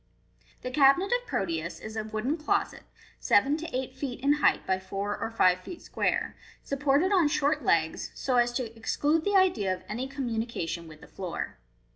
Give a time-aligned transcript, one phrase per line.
[0.63, 2.85] The Cabinet of Proteus is a wooden closet,
[3.19, 7.63] seven to eight feet in height by four or five feet square, supported on short
[7.63, 11.59] legs, so as to exclude the idea of any communica tion with the floor.